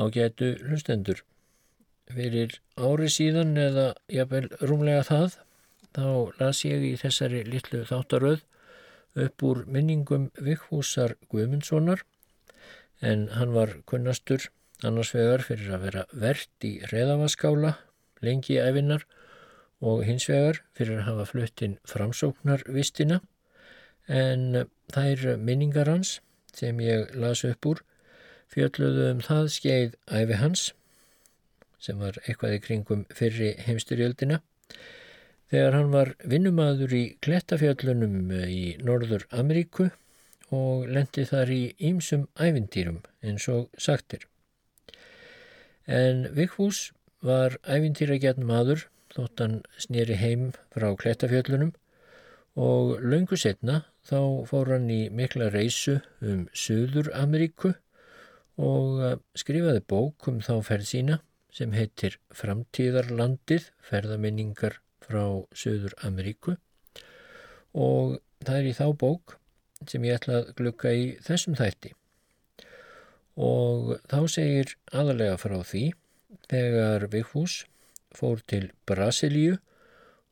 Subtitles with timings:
[0.00, 1.20] Ágætu hlustendur.
[2.10, 5.36] Fyrir ári síðan eða jafnvel rúmlega það,
[5.94, 6.06] þá
[6.40, 8.46] las ég í þessari litlu þáttaröð
[9.24, 12.04] upp úr minningum Vigfúsar Guðmundssonar
[13.00, 14.50] en hann var kunnastur
[14.86, 17.74] annars vegar fyrir að vera verðt í reðavaskála
[18.24, 19.06] lengi efinnar
[19.80, 23.20] og hins vegar fyrir að hafa fluttinn framsóknarvistina
[24.06, 26.18] en þær minningar hans
[26.54, 27.82] sem ég las upp úr
[28.54, 30.66] fjöldluðu um það skeið æfi hans
[31.80, 34.40] sem var eitthvað í kringum fyrri heimstyrjöldina
[35.50, 39.88] þegar hann var vinnumadur í klettafjöllunum í Norður Ameríku
[40.54, 44.26] og lendi þar í ýmsum ævintýrum eins og sagtir.
[45.86, 46.90] En Vigfús
[47.26, 51.72] var ævintýragjörn maður þótt hann snýri heim frá klettafjöllunum
[52.60, 57.74] og löngu setna þá fór hann í mikla reysu um Suður Ameríku
[58.60, 61.20] og eh, skrifaði bók um þá ferð sína
[61.54, 65.24] sem heitir Framtíðarlandið, ferðaminningar frá
[65.56, 66.56] Suður Ameríku
[67.74, 69.36] og það er í þá bók
[69.88, 71.94] sem ég ætla að glukka í þessum þætti.
[73.40, 75.84] Og þá segir aðalega frá því
[76.50, 77.64] þegar Vigfús
[78.14, 79.56] fór til Brasilíu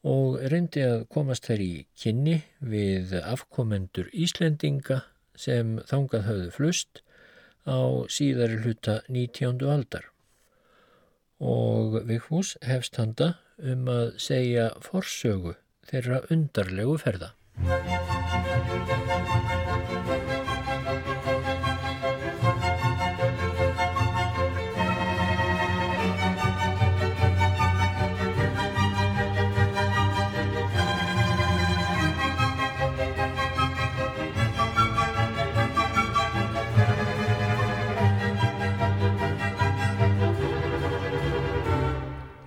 [0.06, 5.02] og reyndi að komast þær í kynni við afkomendur Íslendinga
[5.38, 7.02] sem þangað höfðu flust
[7.66, 9.64] á síðari hluta 19.
[9.66, 10.10] aldar.
[11.38, 15.56] Og Vigfús hefst handa um að segja forsögu
[15.88, 17.32] þeirra undarlegu ferða.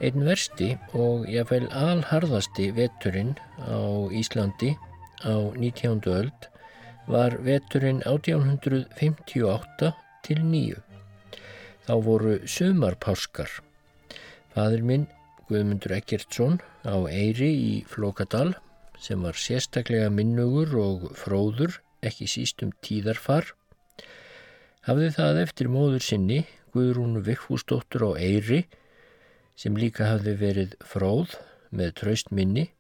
[0.02, 4.72] Einn versti og jáfnveil alharðasti veturinn á Íslandi
[5.22, 6.02] á 19.
[6.10, 6.48] öld
[7.06, 9.92] var veturinn 1858
[10.26, 10.80] til 9.
[11.86, 13.54] Þá voru sömarpáskar.
[14.58, 15.06] Fadur minn
[15.46, 18.56] Guðmundur Ekkertsson á Eyri í Flókadal
[18.98, 23.54] sem var sérstaklega minnugur og fróður, ekki sístum tíðarfar,
[24.90, 28.66] hafði það eftir móður sinni Guðrúnu Vikfúsdóttur á Eyri
[29.62, 31.36] sem líka hafði verið fróð
[31.70, 32.72] með traust minni,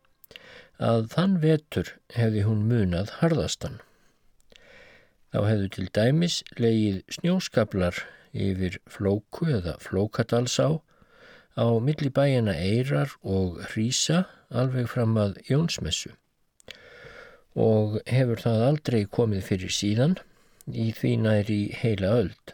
[0.81, 3.78] að þann vetur hefði hún munað harðastan.
[5.31, 8.02] Þá hefðu til dæmis leið snjóskablar
[8.34, 10.81] yfir flóku eða flókadalsá
[11.56, 16.16] á milli bæjana Eirar og Hrísa alveg fram að Jónsmessu
[17.59, 20.18] og hefur það aldrei komið fyrir síðan
[20.72, 22.53] í því næri heila öld.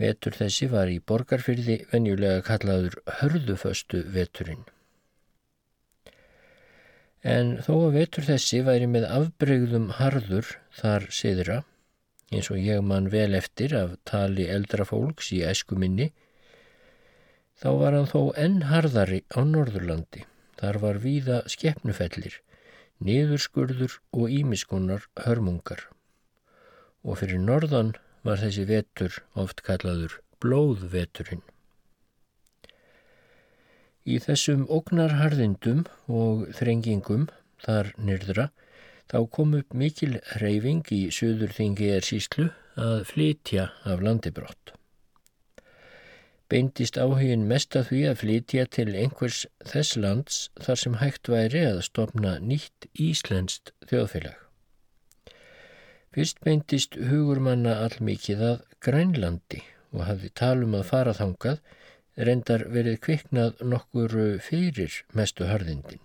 [0.00, 4.62] Vetur þessi var í borgarfyrði venjulega kallaður hörðuföstu veturinn.
[7.20, 11.58] En þó að vetur þessi væri með afbregðum harður þar siðra,
[12.32, 16.08] eins og ég mann vel eftir af tali eldra fólks í æskuminni,
[17.60, 20.24] þá var hann þó enn harðari á Norðurlandi.
[20.60, 22.34] Þar var víða skeppnufellir,
[23.04, 25.86] niðurskurður og ímiskunar hörmungar.
[27.04, 27.94] Og fyrir norðan
[28.26, 31.44] var þessi vetur oft kallaður blóðveturinn.
[34.08, 37.28] Í þessum ógnarharðindum og þrengingum
[37.60, 38.48] þar nyrðra
[39.10, 42.48] þá kom upp mikil reyfing í söðurþingi er síslu
[42.80, 44.74] að flytja af landibrott.
[46.50, 51.62] Beindist áhugin mest að því að flytja til einhvers þess lands þar sem hægt væri
[51.68, 54.49] að stopna nýtt íslenskt þjóðfélag.
[56.10, 59.60] Fyrst beintist hugur manna allmikið að Grænlandi
[59.94, 61.60] og hafði talum að fara þangað,
[62.28, 66.02] reyndar verið kviknað nokkur fyrir mestu harðindin.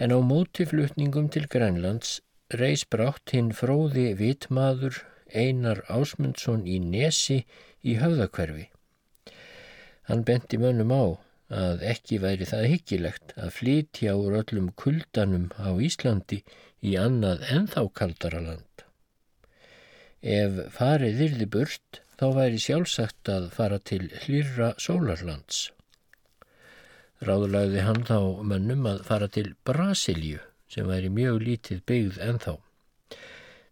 [0.00, 2.22] En á mótiflutningum til Grænlands
[2.56, 5.02] reys brátt hinn fróði vitmaður
[5.34, 7.42] Einar Ásmundsson í Nesi
[7.84, 8.70] í höfðakverfi.
[10.08, 11.04] Hann benti mönnum á
[11.52, 16.40] að ekki væri það hyggilegt að flytja úr öllum kuldanum á Íslandi
[16.80, 18.84] í annað enþá kaldara land.
[20.24, 25.70] Ef farið yrði burt þá væri sjálfsagt að fara til hlýra sólarlands.
[27.24, 30.40] Ráðulagði hann þá mönnum að fara til Brasilju
[30.72, 32.56] sem væri mjög lítið byggð enþá.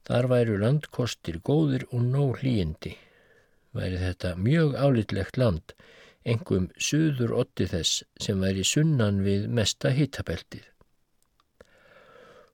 [0.07, 2.97] Þar væru landkostir góðir og nóg hlýjindi.
[3.73, 5.75] Væri þetta mjög álitlegt land,
[6.25, 10.73] engum suður otti þess sem væri sunnan við mesta hitabeltið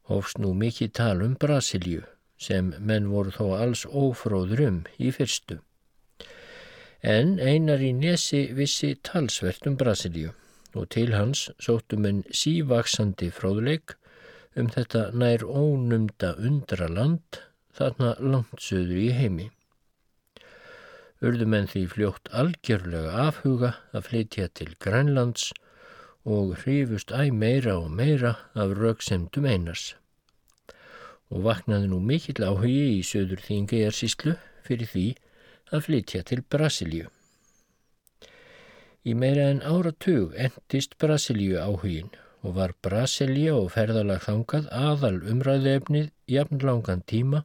[0.09, 2.03] hófst nú mikið tal um Brasilju
[2.41, 5.59] sem menn voru þó alls ófróður um í fyrstu.
[7.03, 10.33] En einar í nesi vissi talsvert um Brasilíu
[10.79, 13.97] og til hans sóttum en sívaksandi fróðleik
[14.59, 17.43] um þetta nær ónumda undra land
[17.79, 19.51] þarna langt söður í heimi.
[21.19, 25.49] Urðum en því fljótt algjörlega afhuga að flytja til Grænlands
[26.23, 29.97] og hrifust æg meira og meira af rauksemdum einars.
[31.33, 34.37] Og vaknaði nú mikill áhugi í söður þingejarsíslu
[34.69, 35.07] fyrir því
[35.73, 37.11] að flytja til Brasilíu.
[39.03, 42.15] Í meira en áratug endist Brasilíu áhugin
[42.47, 47.43] og var Brasilia og ferðalag þangað aðal umræðefnið jafnlangan tíma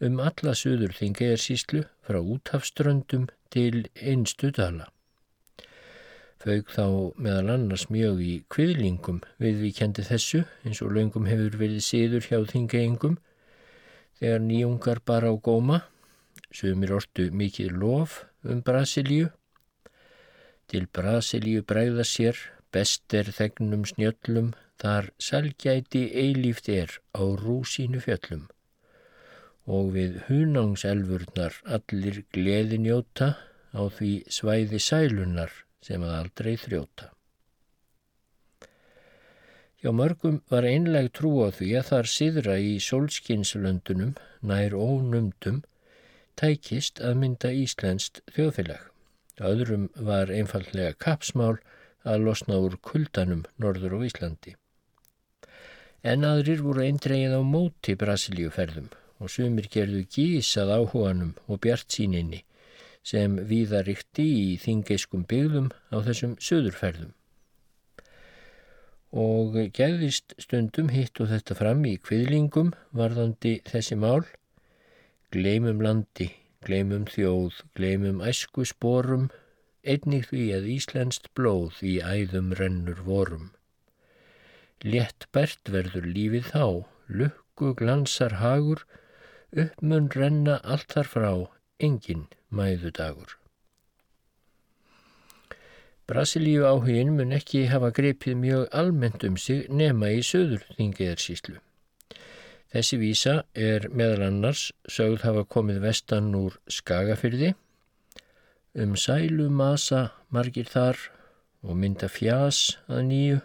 [0.00, 4.88] um alla söður þingejarsíslu frá úthafströndum til einstu dala.
[6.40, 6.86] Fauk þá
[7.20, 12.24] meðal annars mjög í kviðlingum við við kendi þessu eins og löngum hefur verið síður
[12.30, 13.18] hjá þingeyingum
[14.20, 15.82] þegar nýjungar bara á góma
[16.50, 19.28] Sumir ortu mikið lof um Brasilíu.
[20.70, 22.38] Til Brasilíu bræða sér,
[22.74, 24.50] best er þegnum snjöllum,
[24.82, 28.48] þar selgæti eilíft er á rúsínu fjöllum.
[29.70, 33.36] Og við hunangselvurnar allir gleði njóta
[33.70, 35.52] á því svæði sælunar
[35.84, 37.10] sem að aldrei þrjóta.
[39.80, 44.10] Hjá mörgum var einleg trú á því að þar síðra í sólskinslöndunum
[44.50, 45.62] nær ónumdum
[46.40, 48.82] tækist að mynda Íslenskt þjóðfélag.
[49.40, 51.56] Öðrum var einfallega kapsmál
[52.04, 54.52] að losna úr kuldanum norður á Íslandi.
[56.04, 58.88] En aðrir voru eindregið á móti Brasilíuferðum
[59.20, 62.42] og sumir gerðu gísað áhuganum og bjart síninni
[63.06, 67.14] sem viðaríkti í þingeiskum byggðum á þessum söðurferðum.
[69.10, 74.22] Og gæðist stundum hitt og þetta fram í kviðlingum varðandi þessi mál
[75.30, 76.24] Gleimum landi,
[76.66, 79.28] gleimum þjóð, gleimum æsku sporum,
[79.86, 83.52] einnig því að Íslenskt blóð í æðum rennur vorum.
[84.82, 86.64] Létt bært verður lífið þá,
[87.20, 88.82] lukku glansar hagur,
[89.56, 91.32] uppmun renna allt þar frá,
[91.80, 93.36] engin mæðu dagur.
[96.10, 101.60] Brasilíu áhugin mun ekki hafa greipið mjög almennt um sig nema í söður þingiðarsíslu.
[102.70, 107.52] Þessi vísa er meðal annars sögð hafa komið vestan úr Skagafyrði,
[108.74, 110.98] um sælu masa margir þar
[111.62, 113.38] og mynda fjás að nýju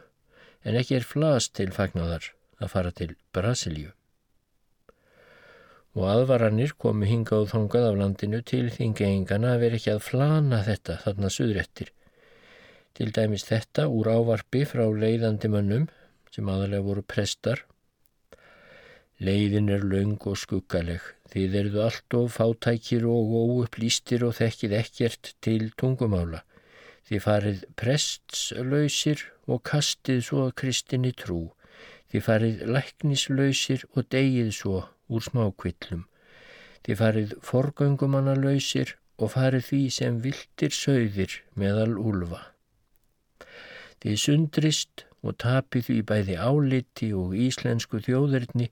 [0.66, 2.32] en ekki er flas til fagnadar
[2.62, 3.94] að fara til Brasilíu.
[5.96, 10.64] Og aðvaranir komu hinga og þongað af landinu til þingeingana að vera ekki að flana
[10.66, 11.94] þetta þarna suðrættir.
[12.96, 15.88] Til dæmis þetta úr ávarpi frá leiðandi mönnum
[16.36, 17.64] sem aðalega voru prestar
[19.24, 21.00] Leiðin er laung og skuggaleg.
[21.32, 26.42] Þið eruðu allt of fátækir og óupplýstir og þekkið ekkert til tungumála.
[27.08, 31.54] Þið farið prestslausir og kastið svo að kristinni trú.
[32.12, 36.06] Þið farið læknislausir og degið svo úr smákvillum.
[36.86, 42.42] Þið farið forgöngumannalausir og farið því sem viltir sögðir meðal úlfa.
[44.04, 48.70] Þið sundrist og tapið því bæði áliti og íslensku þjóðurni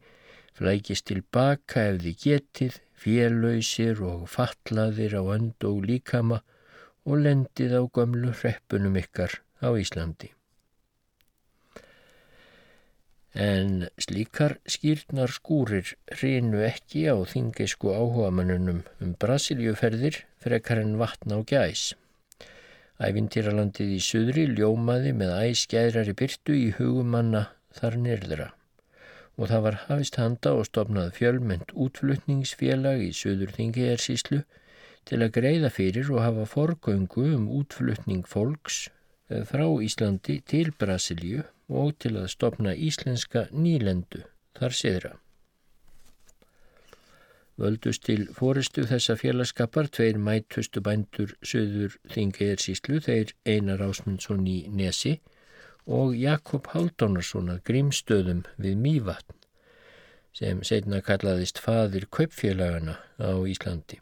[0.57, 6.43] flækist tilbaka ef þið getið, félöysir og fatlaðir á önd og líkama
[7.09, 10.31] og lendið á gömlu hreppunum ykkar á Íslandi.
[13.33, 21.41] En slíkar skýrnar skúrir reynu ekki á þingisku áhugamannunum um Brasiljuferðir frekar en vatna á
[21.41, 21.93] gæs.
[23.01, 28.51] Ævintýralandið í suðri ljómaði með æskæðrari byrtu í hugumanna þar nyrðra
[29.33, 34.43] og það var hafist handa og stopnað fjölmynd útflutningsfélag í Suður Þingiðarsíslu
[35.09, 38.85] til að greiða fyrir og hafa forgöngu um útflutning fólks
[39.49, 44.23] frá Íslandi til Brasilíu og til að stopna íslenska nýlendu
[44.57, 45.13] þar siðra.
[47.57, 55.19] Völdust til fóristu þessa félagskapar tveir mætustu bændur Suður Þingiðarsíslu þeir Einar Ásmundsson í Nesi
[55.85, 59.37] og Jakob Haldunarsson að grímstöðum við Mývatn
[60.33, 63.99] sem setna kallaðist fadir kaupfélagana á Íslandi.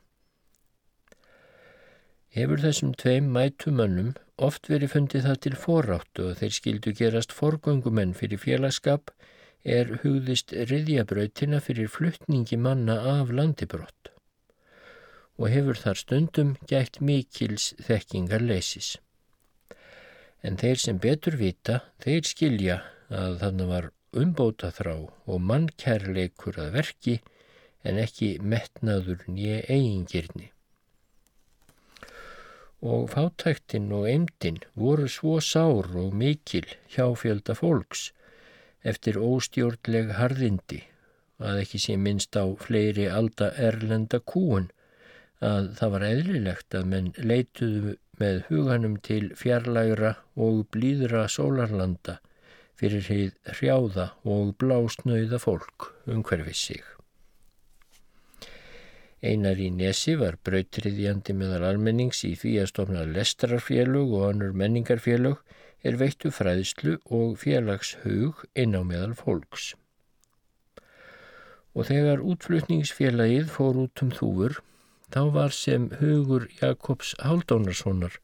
[2.32, 4.14] Hefur þessum tveim mætumönnum
[4.48, 9.12] oft verið fundið það til forráttu og þeir skildu gerast forgöngumenn fyrir félagskap
[9.78, 14.14] er hugðist riðjabrautina fyrir fluttningi manna af landibrott
[15.42, 18.96] og hefur þar stundum gætt mikils þekkingar leysis
[20.42, 22.78] en þeir sem betur vita, þeir skilja
[23.14, 23.90] að þannig var
[24.22, 27.20] umbóta þrá og mannkærleikur að verki
[27.88, 30.52] en ekki metnaður nýja eigingirni.
[32.82, 38.10] Og fátæktin og eimdin voru svo sár og mikil hjá fjölda fólks
[38.92, 40.82] eftir óstjórnleg harðindi
[41.42, 44.70] að ekki sé minnst á fleiri alda erlenda kúun
[45.42, 50.16] að það var eðlilegt að menn leituðu með huganum til fjarlægra
[50.48, 52.20] og blíðra sólarlanda
[52.82, 57.01] fyrir heið hrjáða og blásnauða fólk umhverfið sig.
[59.22, 65.44] Einar í Nesi var brautriðjandi meðal almennings í því að stofna lestrarfélög og annur menningarfélög
[65.86, 69.76] er veittu fræðslu og félagshug inn á meðal fólks.
[71.78, 74.58] Og þegar útflutningsfélagið fór út um þúfur,
[75.14, 78.18] þá var sem hugur Jakobs Haldónarssonar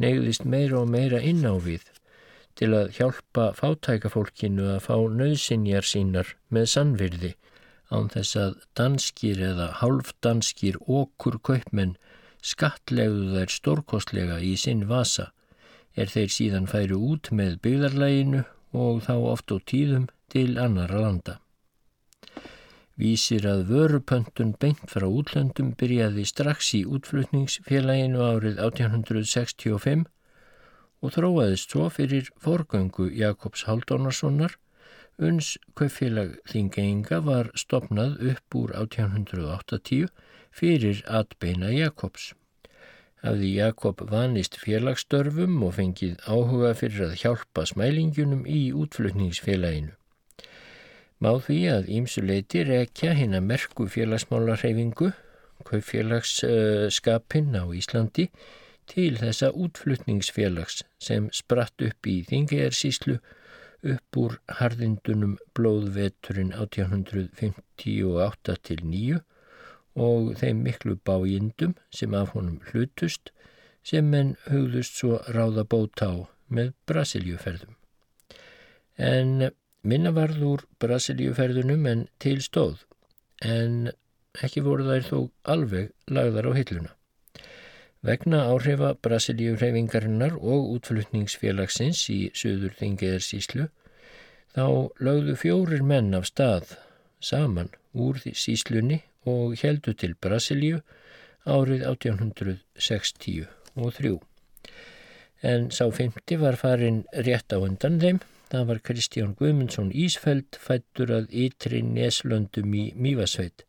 [0.00, 1.84] negðist meira og meira inn á við
[2.58, 7.34] til að hjálpa fátækafólkinu að fá nöðsinjar sínar með sannvirði
[7.90, 11.96] án þess að danskir eða hálfdanskir okkur kaupmenn
[12.52, 15.30] skatlegðu þær stórkostlega í sinn vasa
[15.98, 18.42] er þeir síðan færi út með byggðarlæginu
[18.80, 21.40] og þá oft og tíðum til annara landa.
[23.00, 30.04] Vísir að vörupöntun beint frá útlöndum byrjaði strax í útflutningsfélaginu árið 1865
[31.00, 34.58] og þróaðist svo fyrir forgöngu Jakobs Haldónarssonar
[35.18, 40.08] uns kaupfélag Þingeinga var stopnað upp úr 1880
[40.54, 42.32] fyrir atbeina Jakobs.
[43.20, 49.92] Hafði Jakob vanist félagsstörfum og fengið áhuga fyrir að hjálpa smælingunum í útflutningsfélaginu.
[51.20, 55.10] Má því að ímsuleiti rekja hinn að merku félagsmálarhefingu,
[55.68, 58.30] kaupfélagsskapin á Íslandi,
[58.88, 63.18] til þessa útflutningsfélags sem spratt upp í Þingejarsíslu
[63.86, 69.20] upp úr harðindunum blóðveturinn 1858 til 9
[70.00, 73.32] og þeim miklu bájindum sem af honum hlutust
[73.86, 77.74] sem menn hugðust svo ráða bót á með Brasiljuferðum.
[78.96, 79.50] En
[79.82, 82.84] minna varður Brasiljuferðunum en til stóð
[83.40, 83.90] en
[84.44, 85.18] ekki voru þær þó
[85.54, 86.92] alveg lagðar á hilluna.
[88.00, 93.66] Vegna áhrifa Brasilíu hreyfingarinnar og útflutningsfélagsins í söður þingiðarsíslu
[94.54, 94.64] þá
[95.04, 96.72] lögðu fjórir menn af stað
[97.20, 100.80] saman úr síslunni og heldu til Brasilíu
[101.44, 103.44] árið 1860
[103.76, 104.16] og þrjú.
[105.44, 108.22] En sá fymti var farin rétt á undan þeim.
[108.48, 113.66] Það var Kristján Guðmundsson Ísfeld fættur að ytri neslöndum í Mívasveit.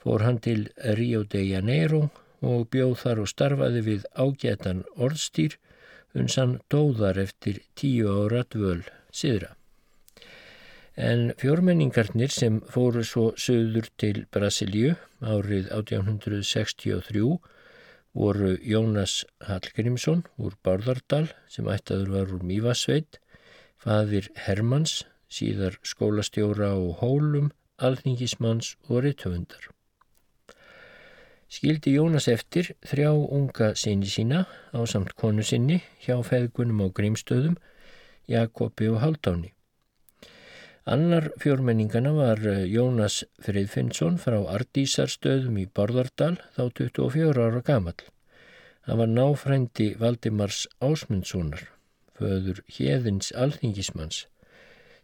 [0.00, 2.06] Fór hann til Rio de Janeiro
[2.40, 5.56] og bjóð þar og starfaði við ágætan orðstýr
[6.18, 8.82] uns hann dóðar eftir tíu ára dvöl
[9.14, 9.54] siðra.
[10.96, 17.22] En fjórmenningarnir sem fóru svo söður til Brasilíu árið 1863
[18.12, 23.20] voru Jónas Hallgrímsson úr Bárðardal sem ættaður var úr Mývasveit,
[23.78, 29.70] fadir Hermanns, síðar skólastjóra og hólum, alþingismanns og rittöfundar
[31.50, 37.56] skildi Jónas eftir þrjá unga sinni sína á samt konu sinni hjá feðgunum á grímstöðum,
[38.30, 39.50] Jakobi og Haldáni.
[40.86, 47.98] Annar fjórmenningana var eh, Jónas Friðfinnsson frá Ardísarstöðum í Borðardal þá 24 ára gamal.
[48.86, 51.66] Það var náfrændi Valdimars Ásmundssonar,
[52.16, 54.24] föður Hjeðins alþingismanns,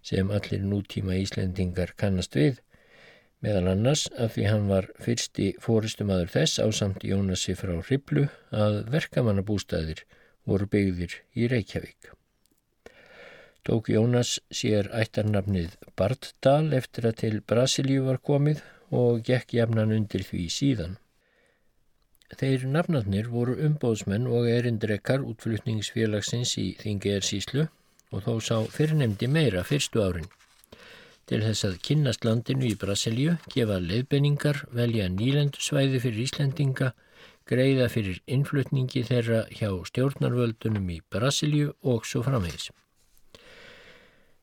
[0.01, 2.63] sem allir nútíma Íslendingar kannast við
[3.45, 8.79] meðal annars að því hann var fyrsti fóristumadur þess á samt Jónasi frá Hriblu að
[8.95, 10.05] verkamannabústæðir
[10.47, 12.13] voru byggðir í Reykjavík.
[13.67, 18.63] Tók Jónas sér ættarnafnið Barddal eftir að til Brasilíu var komið
[18.95, 20.95] og gekk jafnan undir því síðan.
[22.39, 27.67] Þeir nafnarnir voru umbóðsmenn og erindrekar útflutningsfélagsins í Þingersíslu
[28.15, 30.31] og þó sá fyrrnemdi meira fyrstu árin
[31.27, 36.93] til þess að kynnast landinu í Brasilíu, gefa leiðbenningar, velja nýlendusvæði fyrir Íslendinga,
[37.47, 42.71] greiða fyrir innflutningi þeirra hjá stjórnarvöldunum í Brasilíu og svo framvegis.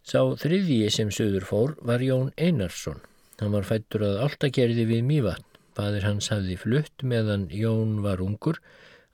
[0.03, 2.99] Sá þriðji sem söður fór var Jón Einarsson.
[3.39, 5.47] Hann var fættur að alltakerði við Mývatn.
[5.73, 8.59] Badir hans hafði flutt meðan Jón var ungur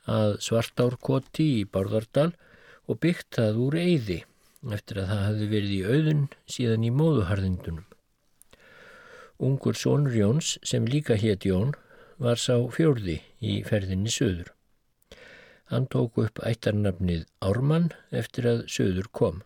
[0.10, 2.32] að svartárkoti í Bárðardal
[2.90, 4.18] og byggt það úr eyði
[4.68, 7.86] eftir að það hafði verið í auðun síðan í móðuharðindunum.
[9.40, 11.76] Ungur sónur Jóns sem líka hétt Jón
[12.20, 14.50] var sá fjörði í ferðinni söður.
[15.72, 19.44] Hann tók upp ættarnafnið Ármann eftir að söður kom.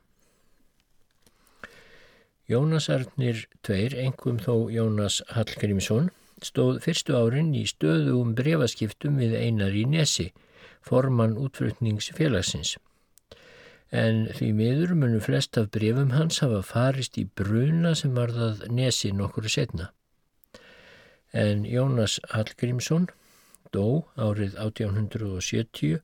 [2.50, 6.10] Jónasarnir tveir, engum þó Jónas Hallgrímsson,
[6.44, 10.32] stóð fyrstu árin í stöðugum brefaskiptum við einar í Nesi,
[10.84, 12.76] formann útflutningsfélagsins.
[13.94, 18.64] En því miður munu flest af brefum hans hafa farist í bruna sem var það
[18.74, 19.92] Nesi nokkuru setna.
[21.34, 23.06] En Jónas Hallgrímsson
[23.74, 26.02] dó árið 1870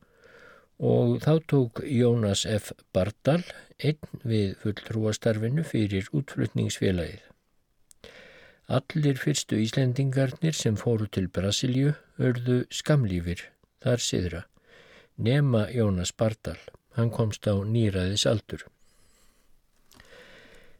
[0.79, 2.71] og þá tók Jónas F.
[2.93, 3.41] Bardal
[3.83, 7.25] einn við fulltrúastarfinu fyrir útflutningsfélagið.
[8.69, 13.47] Allir fyrstu Íslendingarnir sem fóru til Brasilju örðu skamlífir,
[13.81, 14.41] þar siðra,
[15.17, 16.59] nema Jónas Bardal,
[16.99, 18.65] hann komst á nýraðis aldur.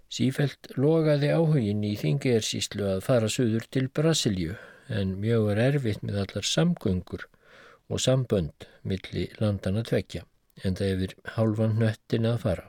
[0.09, 4.55] Sífelt logaði áhugin í þingersíslu að fara söður til Brasilju
[4.89, 7.27] en mjög er erfitt með allar samgöngur
[7.89, 10.25] og sambönd milli landana tvekja
[10.65, 12.65] en það hefur hálfan nöttin að fara.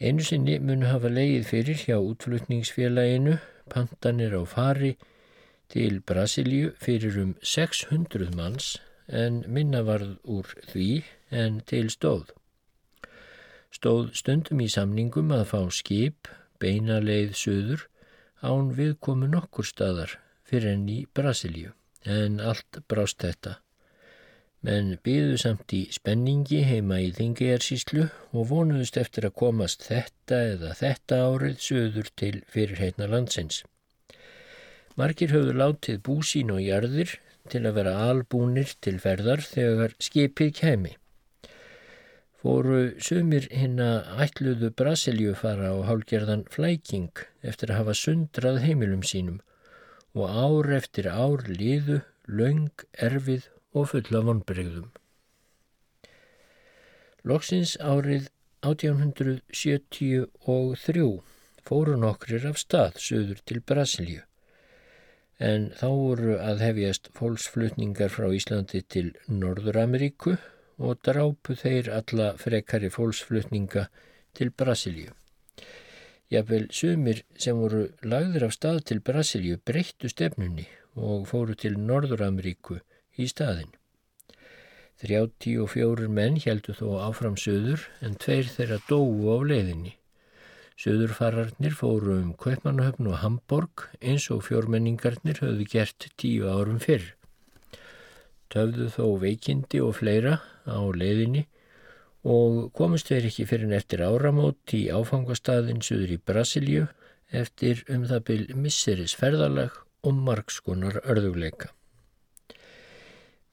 [0.00, 3.38] Einu sinni munu hafa leið fyrir hjá útflutningsfélaginu
[3.70, 4.94] pantanir á fari
[5.70, 10.90] til Brasilíu fyrir um 600 manns en minna varð úr því
[11.30, 12.30] en til stóð.
[13.70, 17.86] Stóð stundum í samningum að fá skip, beina leið söður
[18.42, 23.58] án viðkomu nokkur staðar fyrir enn í Brasilíu en allt brást þetta.
[24.66, 30.74] Menn byðu samt í spenningi heima í Þingiðarsíslu og vonuðust eftir að komast þetta eða
[30.76, 33.62] þetta árið söður til fyrirheitna landsins.
[35.00, 37.14] Markir höfðu látið búsín og jarðir
[37.48, 40.92] til að vera albúnir til ferðar þegar skipið kemi.
[42.40, 47.12] Fóru sumir hinn að ætluðu Brasilju fara á hálgerðan flæking
[47.44, 49.42] eftir að hafa sundrað heimilum sínum
[50.16, 53.44] og ár eftir ár liðu, laung, erfið
[53.76, 54.88] og fulla vonbreyðum.
[57.28, 58.32] Loksins árið
[58.64, 60.24] 1873
[61.68, 64.22] fóru nokkrir af stað söður til Brasilíu
[65.40, 70.32] en þá voru að hefjast fólksflutningar frá Íslandi til Norður-Ameríku
[70.80, 73.86] og drápu þeir alla frekari fólksflutninga
[74.34, 75.12] til Brasilíu.
[76.30, 82.80] Jafnvel sumir sem voru lagður af stað til Brasilíu breyttu stefnunni og fóru til Norður-Ameríku
[83.18, 83.70] í staðin.
[85.00, 89.94] 34 menn heldu þó áfram söður en tveir þeirra dóu á leiðinni.
[90.80, 97.16] Söðurfararnir fóru um Kaupmannahöfn og Hamburg eins og fjórmenningarnir höfðu gert tíu árum fyrr.
[98.50, 101.44] Töfðu þó veikindi og fleira á leiðinni
[102.26, 106.88] og komist þeir ekki fyrir en eftir áramót í áfangastæðin suður í Brasilju
[107.30, 111.70] eftir um það byl misseris ferðalag og margskonar örðugleika.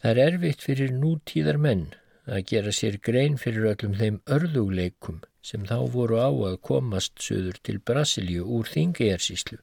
[0.02, 1.88] Það er erfitt fyrir nútíðar menn
[2.28, 7.58] að gera sér grein fyrir öllum þeim örðugleikum sem þá voru á að komast suður
[7.64, 9.62] til Brasilju úr þingejarsíslu.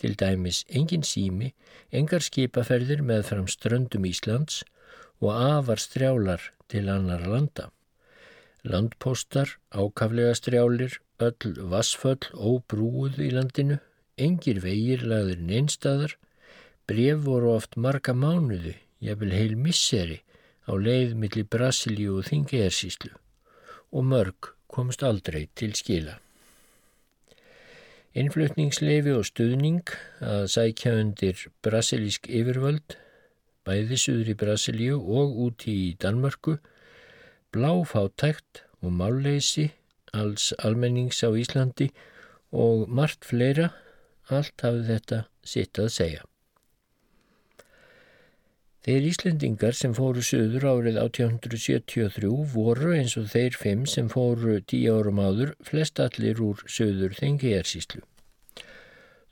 [0.00, 1.52] Til dæmis engin sími,
[1.92, 4.62] engar skipaferðir með fram ströndum Íslands
[5.22, 7.70] og afar strjálar til annar landa.
[8.64, 13.78] Landpostar, ákaflega strjálir, öll vassföll óbrúuð í landinu,
[14.16, 16.16] engir vegir lagður neinstadar,
[16.88, 20.20] bref voru oft marga mánuði, jafnvel heil misseri
[20.64, 23.12] á leið millir Brasilíu og Þingejarsíslu
[23.94, 26.18] og mörg komst aldrei til skila.
[28.14, 29.90] Innflutningsleifi og stuðning
[30.22, 32.94] að sækja undir brasilísk yfirvöld,
[33.66, 36.60] bæði suður í Brasilíu og úti í Danmörku,
[37.50, 39.72] bláfátækt og málleysi
[40.14, 41.88] alls almennings á Íslandi
[42.54, 43.72] og margt fleira,
[44.30, 46.22] allt hafði þetta sitt að segja.
[48.84, 54.98] Þeir Íslendingar sem fóru söður árið 1873 voru eins og þeir fimm sem fóru tíu
[54.98, 58.02] árum áður flest allir úr söður þengiðarsíslu.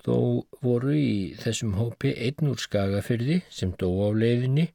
[0.03, 0.17] Þó
[0.65, 4.71] voru í þessum hópi einn úr skagafyrði sem dó á leiðinni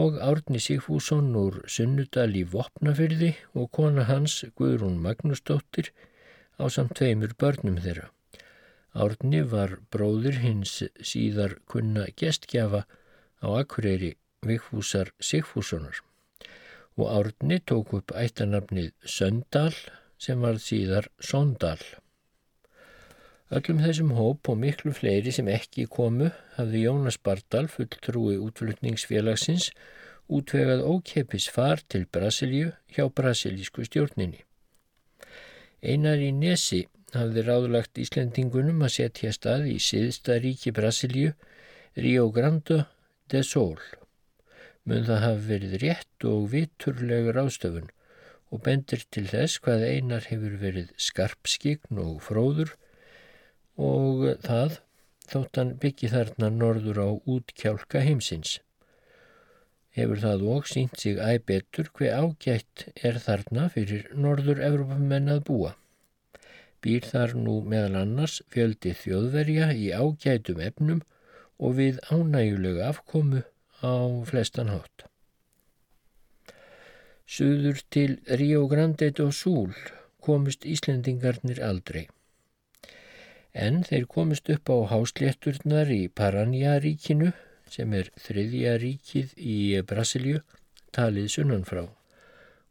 [0.00, 5.92] og Árni Sigfússon úr Sunnudal í Vopnafyrði og kona hans Guðrún Magnúsdóttir
[6.56, 8.08] á samt tveimur börnum þeirra.
[8.96, 10.80] Árni var bróður hins
[11.12, 12.86] síðar kunna gestgjafa
[13.42, 14.14] á Akureyri
[14.46, 16.00] Vigfúsar Sigfússonar
[16.96, 19.74] og Árni tók upp ættanafnið Söndal
[20.18, 21.80] sem var síðar Sondal.
[23.52, 29.72] Öllum þessum hóp og miklu fleiri sem ekki komu hafði Jónas Bardal, fulltrúi útflutningsfélagsins,
[30.32, 34.40] útvegað ókeppis far til Brasilíu hjá brasilísku stjórninni.
[35.82, 41.34] Einar í Nesi hafði ráðlagt Íslendingunum að setja stað í siðsta ríki Brasilíu,
[41.96, 42.84] Rio Grande
[43.32, 43.80] de Sol.
[44.84, 47.90] Mun það hafi verið rétt og viturlegur ástöfun
[48.52, 52.74] og bendir til þess hvað einar hefur verið skarpskign og fróður
[53.80, 54.80] og það
[55.32, 58.58] þóttan byggi þarna norður á útkjálka heimsins.
[59.96, 65.42] Hefur það og sínt sig æg betur hver ágætt er þarna fyrir norður Evrópumenn að
[65.48, 65.72] búa.
[66.82, 71.02] Býr þar nú meðal annars fjöldi þjóðverja í ágætum efnum
[71.58, 73.42] og við ánægulegu afkomu
[73.82, 73.94] á
[74.28, 75.06] flestan hátt.
[77.26, 79.72] Suður til Rio Grande do Sul
[80.22, 82.08] komust Íslendingarnir aldrei
[83.52, 87.32] en þeir komist upp á háslétturnar í Paranja-ríkinu
[87.72, 89.56] sem er þriðja ríkið í
[89.88, 90.40] Brasilju,
[90.92, 91.86] talið sunnanfrá.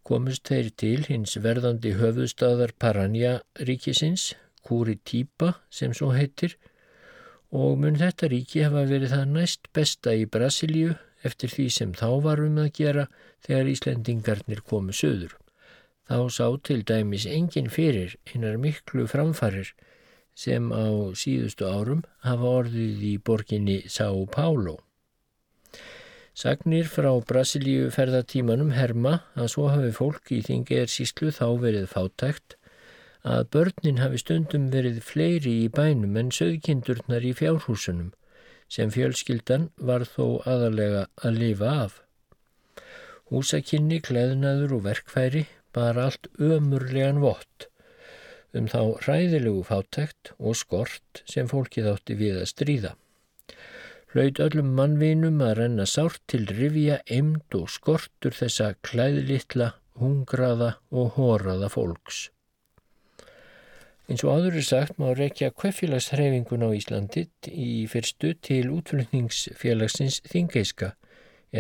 [0.06, 4.34] Komist þeir til hins verðandi höfustadar Paranja-ríkisins,
[4.66, 6.58] Curitiba sem svo heitir,
[7.52, 10.96] og mun þetta ríki hafa verið það næst besta í Brasilju
[11.28, 13.08] eftir því sem þá varum að gera
[13.46, 15.36] þegar Íslendingarnir komu söður.
[16.08, 19.74] Þá sá til dæmis engin fyrir hinnar miklu framfarir
[20.36, 24.80] sem á síðustu árum hafa orðið í borginni São Paulo.
[26.32, 32.56] Sagnir frá Brasilíu ferðatímanum herma að svo hafi fólk í þingeir síslu þá verið fátækt
[33.28, 38.14] að börnin hafi stundum verið fleiri í bænum en sögkindurnar í fjárhúsunum
[38.72, 42.00] sem fjölskyldan var þó aðalega að lifa af.
[43.32, 47.68] Húsakinni, kleðnaður og verkfæri bara allt ömurlegan vott
[48.58, 52.92] um þá ræðilegu fátækt og skort sem fólkið átti við að stríða.
[54.12, 59.70] Hlaut öllum mannvinum að renna sárt til rivja, emd og skortur þessa klæðlittla,
[60.02, 62.26] hungraða og hóraða fólks.
[64.12, 70.98] Eins og áður er sagt má rekja kveffélagsþreyfingun á Íslandi í fyrstu til útflutningsfélagsins Þingeiska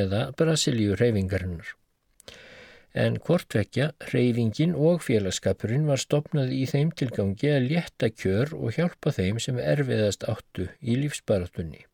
[0.04, 1.78] eða Brasilíu hreyfingarinnar
[2.94, 9.14] en hvortvekja, reyfingin og félagskapurinn var stopnað í þeim tilgangi að létta kjör og hjálpa
[9.16, 11.86] þeim sem erfiðast áttu í lífsbaratunni.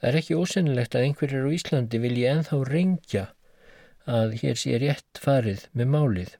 [0.00, 3.24] Það er ekki ósennilegt að einhverjir á Íslandi vilji enþá reyngja
[4.08, 6.36] að hér sé rétt farið með málið,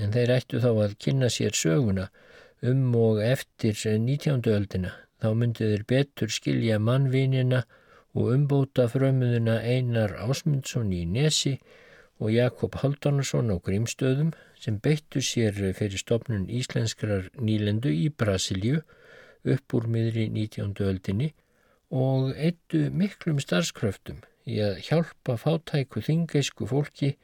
[0.00, 2.08] en þeir ættu þá að kynna sér söguna
[2.70, 4.40] um og eftir 19.
[4.52, 4.94] öldina.
[5.20, 7.64] Þá myndu þeir betur skilja mannvinina
[8.16, 11.58] og umbóta frömmuðuna Einar Ásmundsson í Nesi
[12.20, 18.80] og Jakob Haldunarsson á Grímstöðum sem beittu sér fyrir stopnun íslenskrar nýlendu í Brasilju
[19.44, 20.74] upp úr miðri 19.
[20.84, 21.30] öldinni
[21.90, 27.14] og eittu miklum starfskröftum í að hjálpa fátæku þingeisku fólki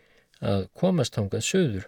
[0.41, 1.87] að komast hangað söður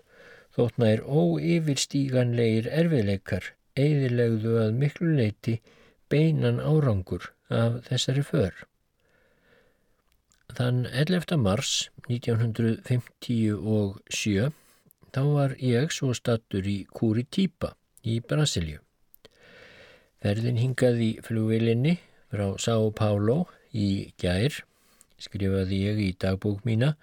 [0.57, 5.55] þóttna er óyfirstíganleir erfiðleikar eðilegðu að miklu leiti
[6.11, 8.53] beinan árangur af þessari för.
[10.59, 11.37] Þann 11.
[11.39, 14.53] mars 1957
[15.15, 18.81] þá var ég svo stattur í Curitiba í Brasilju.
[20.19, 21.99] Ferðin hingað í flugvilinni
[22.33, 24.65] frá São Paulo í gær,
[25.21, 26.97] skrifaði ég í dagbók mína,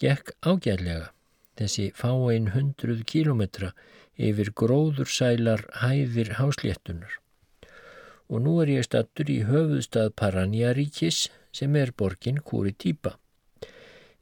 [0.00, 1.12] gekk ágæðlega
[1.58, 3.72] þessi fáein hundruð kílometra
[4.18, 7.18] yfir gróðursælar hæðir hásléttunar.
[8.28, 13.16] Og nú er ég stattur í höfuðstað Paranjaríkis sem er borgin Curitiba.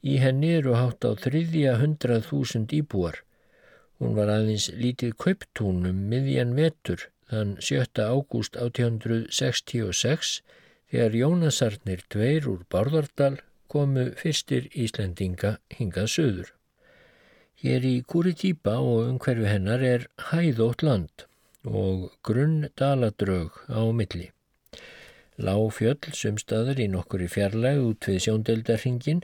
[0.01, 3.23] Í henni eru hátt á þriðja hundrað þúsund íbúar.
[3.97, 8.05] Hún var aðeins lítið kauptúnum miðjan vetur þann 7.
[8.05, 10.37] ágúst 1866
[10.91, 16.56] þegar Jónasarnir dveir úr Bárðardal komu fyrstir Íslendinga hingað söður.
[17.57, 21.23] Hér í Curitiba og umhverfi hennar er hæðótt land
[21.65, 24.27] og grunn daladrög á milli.
[25.41, 29.23] Láfjöll sumstaður í nokkur í fjarlæg út við sjóndeldarhingin,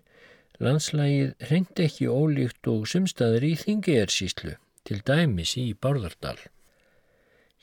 [0.58, 6.40] landslægið hreint ekki ólíkt og sumstaður í þingiðarsíslu, til dæmis í Bárðardal.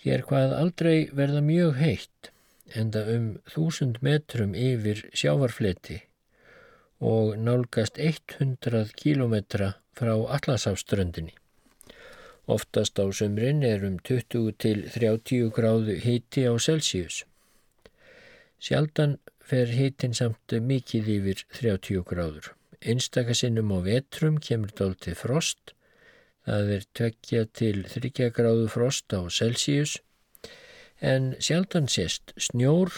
[0.04, 2.30] Hér hvað aldrei verða mjög heitt,
[2.78, 5.98] enda um þúsund metrum yfir sjávarfleti
[7.00, 11.34] og nálgast 100 kílometra frá Allasafströndinni.
[12.46, 17.24] Oftast á sömrin er um 20 til 30 gráðu hiti á Celsius.
[18.60, 22.52] Sjaldan fer hitin samt mikið yfir 30 gráður.
[22.80, 25.74] Einstakasinnum á vetrum kemur dáltið frost.
[26.44, 29.98] Það er tveggja til 30 gráðu frost á Celsius.
[31.00, 32.92] En sjaldan sést snjór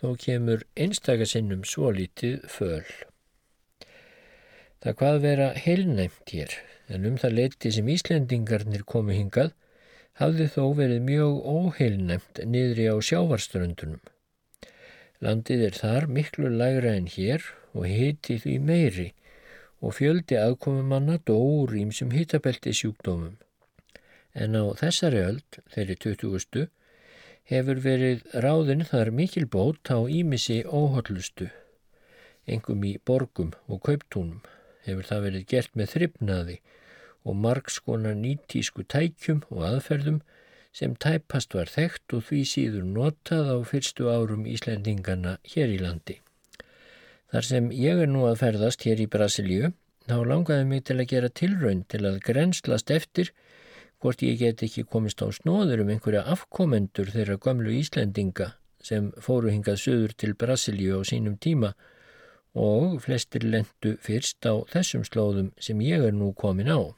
[0.00, 3.11] þó kemur einstakasinnum svo lítið föl.
[4.82, 6.54] Það hvað vera heilnæmt hér,
[6.90, 9.52] en um það leiti sem Íslendingarnir komu hingað
[10.18, 14.00] hafði þó verið mjög óheilnæmt niðri á sjávarströndunum.
[15.22, 19.08] Landið er þar miklu lægra en hér og hiti því meiri
[19.78, 23.36] og fjöldi aðkomumanna dóur ímsum hitabelti sjúkdómum.
[24.34, 26.66] En á þessari öld, þeirri 20.
[27.52, 31.52] hefur verið ráðin þar mikil bót á ímissi óhóllustu,
[32.50, 34.42] engum í borgum og kauptúnum.
[34.86, 36.56] Hefur það verið gert með þryfnaði
[37.22, 40.22] og margskona nýtísku tækjum og aðferðum
[40.72, 46.18] sem tæpast var þekkt og því síður notað á fyrstu árum Íslendingana hér í landi.
[47.32, 49.72] Þar sem ég er nú að ferðast hér í Brasilíu,
[50.08, 53.30] þá langaði mig til að gera tilraun til að grenslast eftir
[54.02, 59.52] hvort ég get ekki komist á snóður um einhverja afkomendur þeirra gömlu Íslendinga sem fóru
[59.52, 61.76] hingað söður til Brasilíu á sínum tíma
[62.54, 66.92] og flestir lendu fyrst á þessum slóðum sem ég er nú komin á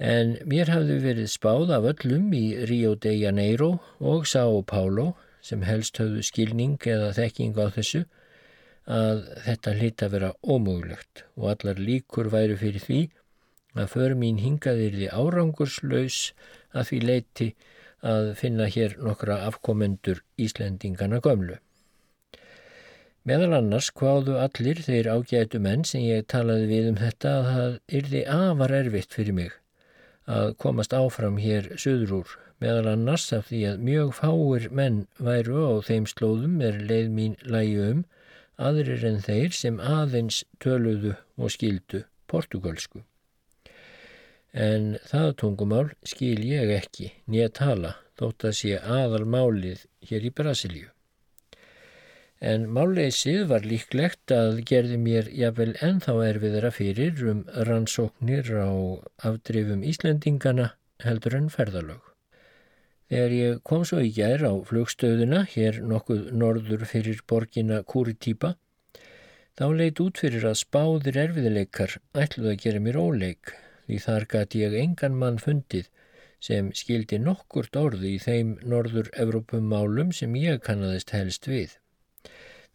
[0.00, 5.12] en mér hafði verið spáð af öllum í Rio de Janeiro og Sao Paulo
[5.44, 8.04] sem helst höfðu skilning eða þekking á þessu
[8.90, 13.00] að þetta hlita vera ómögulegt og allar líkur væri fyrir því
[13.76, 16.32] að för mín hingaðir því árangurslaus
[16.72, 17.48] að því leiti
[18.00, 21.60] að finna hér nokkra afkomendur Íslendingana gömlu.
[23.28, 27.72] Meðal annars hvaðu allir þeir ágætu menn sem ég talaði við um þetta að það
[27.98, 29.50] yrði afar erfitt fyrir mig
[30.36, 32.30] að komast áfram hér söður úr,
[32.64, 37.34] meðal annars af því að mjög fáir menn væru á þeim slóðum er leið mín
[37.44, 38.00] lægi um,
[38.70, 43.02] aðrir en þeir sem aðeins töluðu og skildu portugalsku.
[44.56, 50.32] En það tungumál skil ég ekki, nýja tala, þótt að sé aðal málið hér í
[50.40, 50.88] Brasilíu
[52.40, 58.72] en máleysið var líklegt að gerði mér jafnvel enþá erfiðra fyrir um rannsóknir á
[59.28, 60.70] afdrifum Íslendingana
[61.04, 62.00] heldur en ferðalög.
[63.10, 68.54] Þegar ég kom svo í gær á flugstöðuna, hér nokkuð norður fyrir borgina Kuritýpa,
[69.58, 73.52] þá leitt út fyrir að spáðir erfiðileikar ætluð að gera mér óleik,
[73.84, 75.90] því þar gæti ég engan mann fundið
[76.40, 81.79] sem skildi nokkurt orði í þeim norður Evrópum málum sem ég kannadist helst við.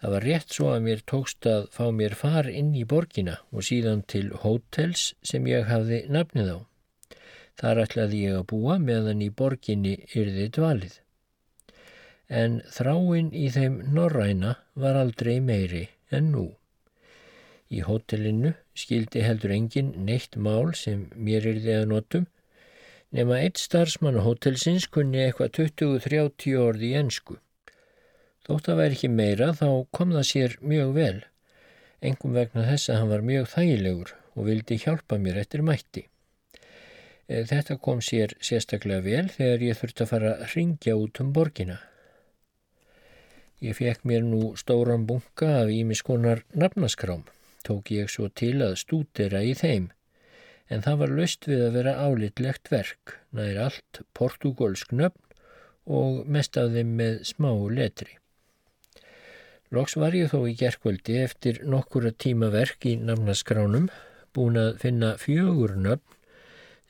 [0.02, 3.66] Það var rétt svo að mér tókst að fá mér far inn í borgina og
[3.70, 6.60] síðan til hótels sem ég hafði nafnið á.
[7.56, 11.00] Þar ætlaði ég að búa meðan í borginni yrði dvalið.
[12.28, 16.46] En þráinn í þeim norræna var aldrei meiri en nú.
[17.72, 22.28] Í hótelinu skildi heldur engin neitt mál sem mér yrði að notum
[23.16, 27.40] nema eitt starfsmann á hótelsins kunni eitthvað 20-30 orði í ennsku.
[28.46, 31.16] Þótt að væri ekki meira þá kom það sér mjög vel,
[32.06, 36.04] engum vegna þess að hann var mjög þægilegur og vildi hjálpa mér eftir mætti.
[37.26, 41.32] Eh, þetta kom sér sérstaklega vel þegar ég þurfti að fara að ringja út um
[41.34, 41.80] borgina.
[43.66, 47.24] Ég fekk mér nú stóran bunga af ímiskonar nafnaskrám,
[47.66, 49.88] tók ég svo til að stúdera í þeim,
[50.70, 55.42] en það var löst við að vera álitlegt verk, næri allt portugalsk nöfn
[55.86, 58.20] og mest af þeim með smá letri.
[59.74, 63.88] Loks var ég þó í gerkvöldi eftir nokkura tíma verk í namnaskránum
[64.36, 66.14] búin að finna fjögur nöfn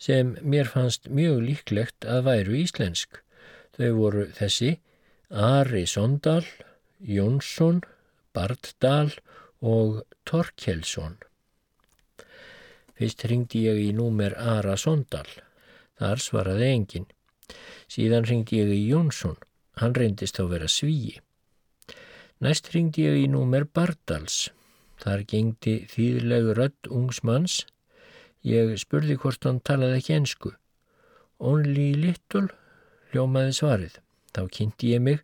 [0.02, 3.22] sem mér fannst mjög líklegt að væru íslensk.
[3.78, 4.76] Þau voru þessi
[5.32, 6.44] Ari Sondal,
[7.00, 7.82] Jónsson,
[8.36, 9.14] Bartdal
[9.62, 11.18] og Torkelsson.
[12.96, 15.28] Fyrst ringdi ég í númer Ara Sondal.
[16.00, 17.08] Þar svaraði engin.
[17.92, 19.40] Síðan ringdi ég í Jónsson.
[19.80, 21.20] Hann reyndist á vera svíi.
[22.44, 24.50] Næst ringdi ég í númer Bardals.
[25.00, 27.62] Þar gengdi þýðlegu rödd ungs manns.
[28.44, 30.52] Ég spurði hvort hann talaði ekki ensku.
[31.40, 32.50] Only little,
[33.14, 33.96] hljómaði svarið.
[34.36, 35.24] Þá kynnti ég mig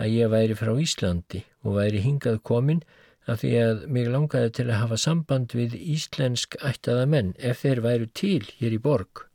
[0.00, 2.82] að ég væri frá Íslandi og væri hingað komin
[3.28, 7.84] af því að mig langaði til að hafa samband við íslensk ættaða menn ef þeir
[7.84, 9.26] væru til hér í borg.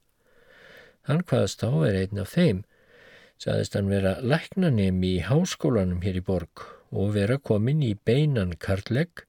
[1.06, 2.66] Hann hvaðast þá er einn af þeim,
[3.38, 9.26] saðist hann vera læknanemi í háskólanum hér í borg og vera komin í beinan karlegg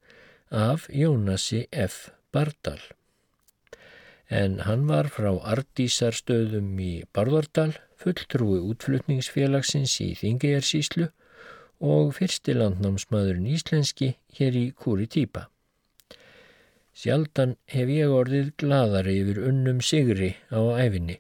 [0.51, 2.11] af Jónasi F.
[2.33, 2.81] Bardal.
[4.29, 11.11] En hann var frá Ardísarstöðum í Barðardal, fulltrúi útflutningsfélagsins í Þingejarsíslu
[11.83, 15.48] og fyrsti landnámsmaðurinn íslenski hér í Kuritýpa.
[16.92, 21.18] Sjaldan hef ég orðið gladari yfir unnum sigri á æfinni,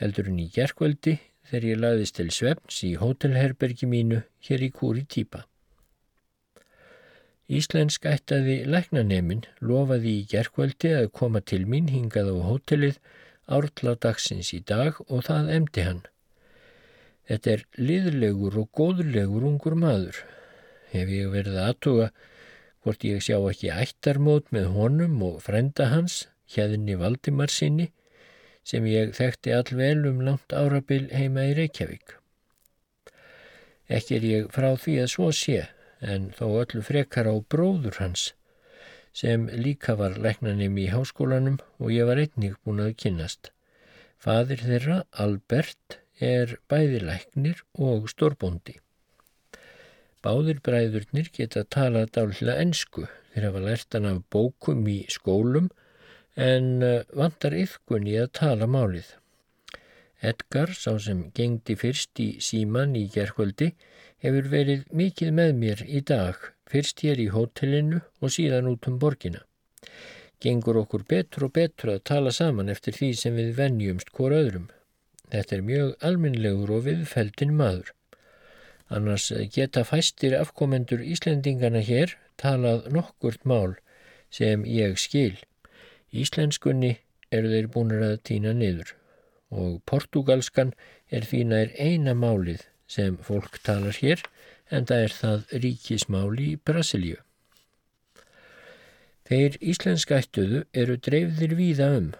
[0.00, 5.44] heldur en í gerkveldi þegar ég laðist til svefns í hótelherbergi mínu hér í Kuritýpa.
[7.52, 13.00] Íslensk ættaði læknanemin lofaði í gerkvöldi að koma til mín hingað á hótelið
[13.52, 16.00] ártla dagsins í dag og það emdi hann.
[17.28, 20.22] Þetta er liðlegur og góðlegur ungur maður.
[20.92, 22.08] Hef ég verið aðtuga
[22.84, 27.90] hvort ég sjá ekki ættarmót með honum og frenda hans, hérðinni Valdimar sinni,
[28.64, 32.16] sem ég þekkti allvel um langt árabil heima í Reykjavík.
[33.92, 35.66] Ekki er ég frá því að svo sé,
[36.04, 38.32] en þó öllu frekar á bróður hans,
[39.16, 43.50] sem líka var læknanim í háskólanum og ég var einnig búin að kynast.
[44.20, 48.78] Fadir þeirra, Albert, er bæði læknir og stórbóndi.
[50.24, 55.68] Báðir bræðurnir geta talað dálhila ennsku, þeir hafa lært hann af bókum í skólum
[56.34, 59.10] en eh, vantar yfkun í að tala málið.
[60.24, 63.74] Edgar, sá sem gengdi fyrst í síman í gerkvöldi,
[64.24, 66.38] hefur verið mikið með mér í dag,
[66.70, 69.42] fyrst hér í hótelinu og síðan út um borgina.
[70.40, 74.70] Gengur okkur betur og betur að tala saman eftir því sem við venjumst hvora öðrum.
[75.32, 77.92] Þetta er mjög alminlegur og viðfeldin maður.
[78.88, 83.76] Annars geta fæstir afkomendur Íslendingana hér talað nokkurt mál
[84.32, 85.36] sem ég skil.
[86.12, 86.96] Íslenskunni
[87.30, 88.94] eru þeir búinir að týna niður
[89.54, 90.72] og portugalskan
[91.10, 94.22] er því nær eina málið sem fólk talar hér
[94.74, 97.20] en það er það ríkismáli í Brasilíu.
[99.24, 102.10] Þeir íslenskættuðu eru dreifðir víða um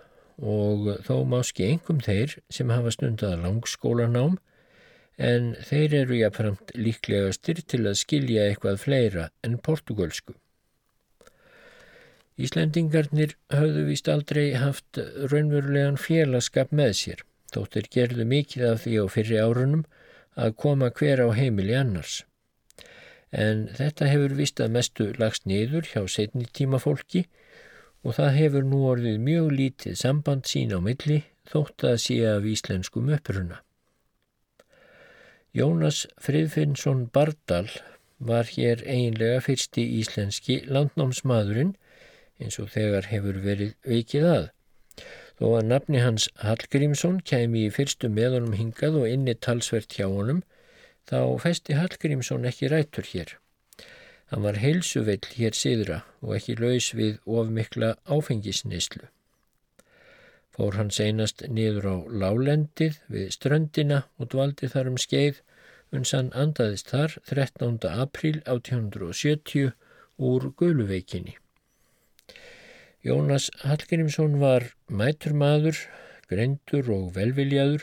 [0.41, 4.39] og þó máski engum þeir sem hafa stundað langskólanám
[5.31, 10.35] en þeir eru jáfnframt líklegastir til að skilja eitthvað fleira en portugalsku.
[12.35, 14.99] Íslendingarnir hafðu vist aldrei haft
[15.31, 17.21] raunverulegan félagskap með sér,
[17.55, 19.85] þóttir gerðu mikið af því á fyrri árunum
[20.35, 22.25] að koma hver á heimili annars.
[23.31, 27.25] En þetta hefur vist að mestu lagst niður hjá setni tíma fólki
[28.03, 32.47] og það hefur nú orðið mjög lítið samband sín á milli þótt að sé af
[32.51, 33.63] íslenskum uppruna.
[35.55, 37.69] Jónas Friðfinnsson Bardal
[38.19, 41.77] var hér einlega fyrsti íslenski landnámsmaðurinn
[42.41, 44.45] eins og þegar hefur verið veikið að.
[45.39, 50.45] Þó að nafni hans Hallgrímsson kemi í fyrstu meðunum hingað og inni talsvert hjá honum,
[51.11, 53.35] þá festi Hallgrímsson ekki rættur hér.
[54.31, 59.11] Hann var heilsuvell hér síðra og ekki laus við ofmikla áfengisnislu.
[60.55, 65.41] Fór hann seinast niður á lálendið við ströndina og dvaldi þar um skeið,
[65.95, 67.81] uns hann andaðist þar 13.
[67.91, 69.73] apríl 1870
[70.31, 71.35] úr Guluveikinni.
[73.05, 75.77] Jónas Hallgrímsson var mætur maður,
[76.25, 77.83] greindur og velviljaður.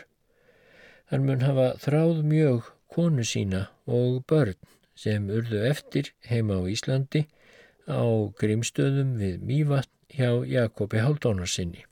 [1.14, 4.58] Hann mun hafa þráð mjög konu sína og börn
[4.98, 7.28] sem urðu eftir heima á Íslandi
[7.86, 8.02] á
[8.42, 11.86] grímstöðum við Mývatn hjá Jakobi Haldónarsinni.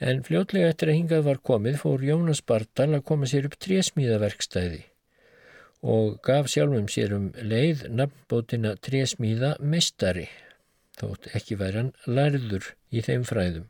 [0.00, 4.80] En fljótlega eftir að hingað var komið fór Jónas Bardal að koma sér upp trésmíðaverkstæði
[5.84, 10.30] og gaf sjálfum sér um leið nafnbótina trésmíða mestari
[11.00, 13.66] þótt ekki væri hann lærður í þeim fræðum.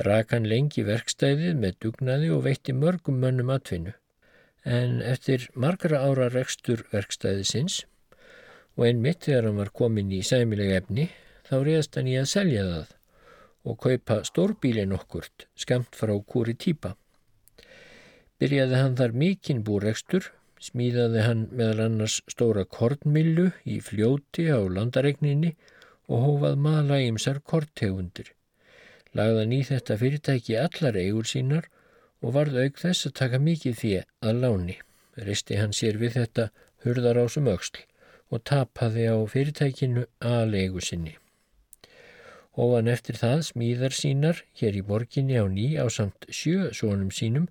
[0.00, 3.92] Rak hann lengi verkstæðið með dugnaði og veitti mörgum mönnum atvinnu,
[4.64, 7.82] en eftir margra ára rekstur verkstæði sinns
[8.76, 11.10] og einmitt þegar hann var komin í sæmilega efni
[11.48, 12.96] þá reyðast hann í að selja það
[13.70, 16.94] og kaupa stórbílin okkurt skamt frá kúri típa.
[18.40, 20.30] Byrjaði hann þar mikinn búrekstur,
[20.60, 25.52] smíðaði hann meðal annars stóra kornmillu í fljóti á landaregninni
[26.10, 28.32] og hófað mala ímsar kortegundir.
[29.14, 31.70] Lagðan í þetta fyrirtæki allar eigur sínar
[32.20, 34.76] og varð auk þess að taka mikið fyrir að láni.
[35.16, 36.50] Risti hann sér við þetta
[36.84, 37.82] hurðar ásum auksl
[38.30, 41.16] og tapaði á fyrirtækinu að leigu sinni.
[42.58, 47.46] Hófan eftir það smíðar sínar hér í borginni á ný á samt sjö sónum sínum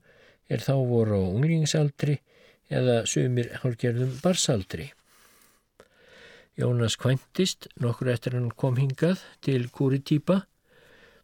[0.51, 2.20] er þá voru á unglingsaldri
[2.70, 4.91] eða sumir hálfgerðum barsaldri.
[6.60, 10.41] Jónas kvæntist nokkur eftir hann kom hingað til Kúritýpa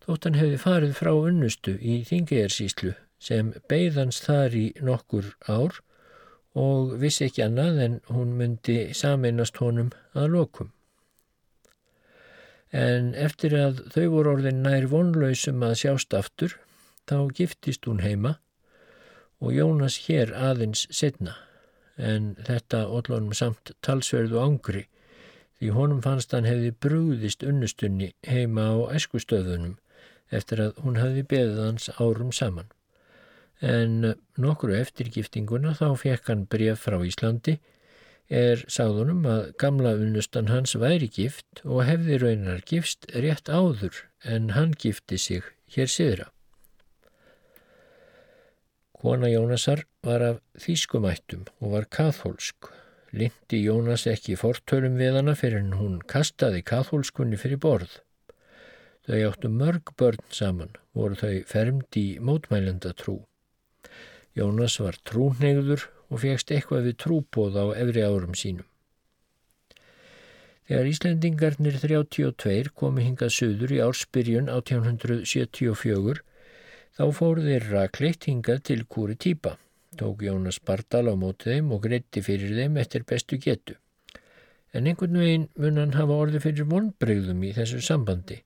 [0.05, 5.81] þótt hann hefði farið frá unnustu í Þingejarsíslu sem beigðans þar í nokkur ár
[6.55, 10.71] og vissi ekki annað en hún myndi sameinast honum að lokum.
[12.71, 16.55] En eftir að þau voru orðin nær vonlausum að sjást aftur,
[17.11, 18.38] þá giftist hún heima
[19.43, 21.36] og Jónas hér aðeins setna,
[21.99, 24.88] en þetta ótlunum samt talsverðu ángri
[25.60, 29.78] því honum fannst hann hefði brúðist unnustunni heima á eskustöðunum
[30.34, 32.68] eftir að hún hefði beðið hans árum saman.
[33.62, 37.60] En nokkru eftir giftinguna þá fekk hann bref frá Íslandi
[38.28, 44.51] er sáðunum að gamla unnustan hans væri gift og hefði raunar gifst rétt áður en
[44.58, 46.32] hann gifti sig hér siðra.
[48.95, 52.72] Kona Jónasar var af þýskumættum og var kathólsk
[53.16, 58.01] Lindi Jónas ekki fortölum við hana fyrir en hún kastaði kathólskunni fyrir borð.
[59.07, 63.22] Þau áttu mörg börn saman, voru þau fermd í mótmælenda trú.
[64.36, 68.68] Jónas var trúnegður og fegst eitthvað við trúbóð á efri árum sínum.
[70.66, 76.24] Þegar Íslendingarnir 32 komi hingað söður í ársbyrjun 1874
[76.97, 79.59] þá fóru þeir rakleitt hingað til Kúri Týpa.
[79.95, 83.77] Tók Jónas Bardal á mótið þeim og greitti fyrir þeim eftir bestu getu.
[84.75, 88.41] En einhvern veginn mun hann hafa orði fyrir vonbreyðum í þessu sambandi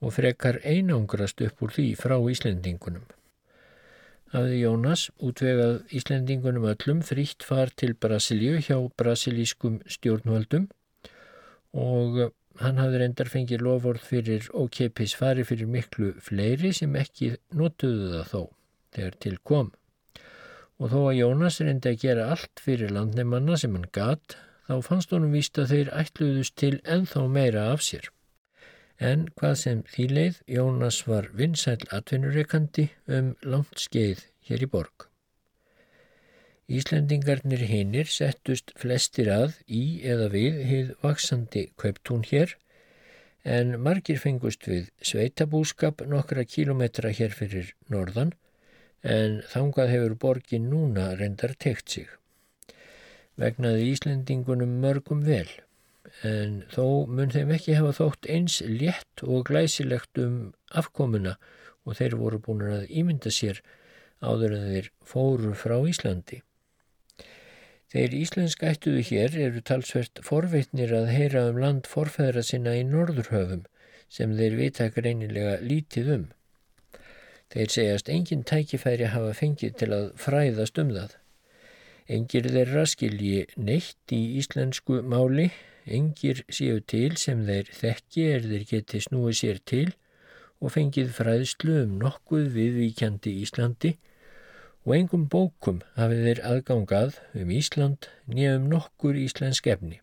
[0.00, 3.06] og frekar einangrast upp úr því frá Íslendingunum.
[4.30, 10.68] Hafði Jónas útvegað Íslendingunum öllum frítt far til Brasilíu hjá brasilískum stjórnvöldum
[11.74, 12.30] og
[12.62, 18.32] hann hafði reyndar fengið lofórð fyrir ókeipis fari fyrir miklu fleiri sem ekki notuðu það
[18.32, 18.42] þó
[18.94, 19.74] þegar til kom.
[20.80, 25.12] Og þó að Jónas reyndi að gera allt fyrir landneimanna sem hann gatt, þá fannst
[25.12, 28.08] honum víst að þeir ætluðust til enþá meira af sér.
[29.10, 35.06] En hvað sem því leið, Jónas var vinsæl atvinnureikandi um langt skeið hér í borg.
[36.70, 42.52] Íslendingarnir hinnir settust flestir að í eða við hið vaksandi kauptún hér
[43.56, 48.36] en margir fengust við sveitabúskap nokkra kílometra hér fyrir norðan
[49.02, 52.08] en þangað hefur borgin núna reyndar tekt sig.
[53.40, 55.48] Vegnaði Íslendingunum mörgum vel
[56.26, 61.36] en þó mun þeim ekki hafa þótt eins létt og glæsilegt um afkomuna
[61.86, 63.62] og þeir voru búin að ímynda sér
[64.20, 66.42] áður en þeir fóru frá Íslandi.
[67.90, 73.64] Þeir íslensk ættuðu hér eru talsvert forveitnir að heyra um land forfæðra sinna í norðurhöfum
[74.10, 76.28] sem þeir vita greinilega lítið um.
[77.50, 81.16] Þeir segjast engin tækifæri hafa fengið til að fræðast um það.
[82.10, 85.48] Engir þeirra skilji neitt í íslensku máli,
[85.86, 89.88] engir séu til sem þeir þekki er þeir geti snúið sér til
[90.60, 93.94] og fengið fræðslu um nokkuð viðvíkjandi Íslandi
[94.84, 99.98] og engum bókum hafið þeir aðgangað um Ísland nýjum nokkur íslensk efni.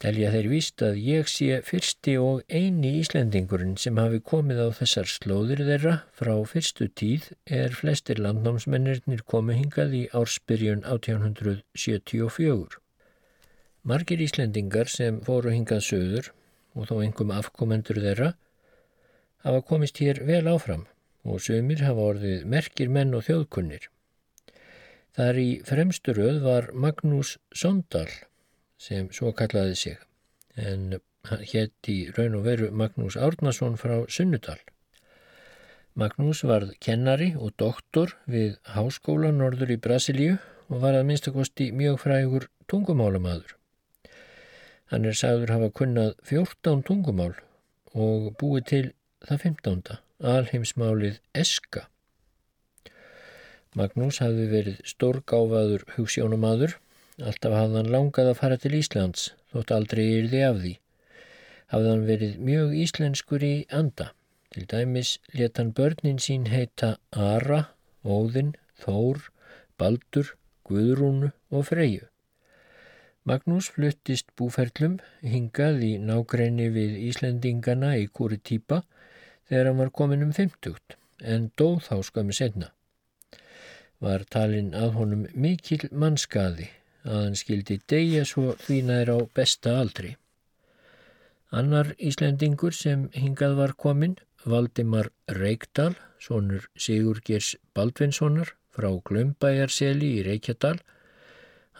[0.00, 5.10] Telja þeir víst að ég sé fyrsti og eini Íslendingurinn sem hafi komið á þessar
[5.12, 12.80] slóðir þeirra frá fyrstu tíð er flestir landnámsmennirnir komið hingað í ársbyrjun 1874.
[13.84, 16.32] Margir Íslendingar sem fóru hingað söður
[16.72, 18.30] og þó engum afkomendur þeirra
[19.44, 20.88] hafa komist hér vel áfram
[21.28, 23.84] og sömur hafa orðið merkir menn og þjóðkunnir.
[25.12, 28.08] Þar í fremsturöð var Magnús Sondal
[28.80, 29.98] sem svo kallaði sig
[30.56, 30.98] en
[31.52, 34.58] hétt í raun og veru Magnús Árnason frá Sunnudal.
[36.00, 40.38] Magnús varð kennari og doktor við Háskóla Norður í Brasilíu
[40.70, 43.56] og var að minnstakosti mjög frægur tungumálamadur.
[44.90, 47.34] Hann er sagður hafa kunnað 14 tungumál
[47.94, 48.84] og búið til
[49.26, 51.86] það 15 alheimsmálið Eska.
[53.78, 56.74] Magnús hafði verið stórgáfaður hugssjónumadur,
[57.22, 60.72] alltaf hafði hann langað að fara til Íslands, þótt aldrei yrði af því.
[61.72, 64.10] Hafði hann verið mjög íslenskur í anda,
[64.54, 67.60] til dæmis let hann börnin sín heita Ara,
[68.04, 69.26] Óðinn, Þór,
[69.78, 70.32] Baldur,
[70.68, 72.06] Guðrúnu og Freyju.
[73.28, 78.80] Magnús fluttist búferlum hingað í nágræni við Íslendingana í Kúri Týpa
[79.50, 82.72] þegar hann var komin um 50 en dóð þá skömmu setna.
[84.00, 86.70] Var talinn að honum mikil mannskaði
[87.04, 90.16] að hann skildi degja svo því nær á besta aldri.
[91.50, 100.78] Annar Íslendingur sem hingað var komin, Valdimar Reykdal, sonur Sigurgers Baldvinssonar frá Glömbæjarseli í Reykjadal,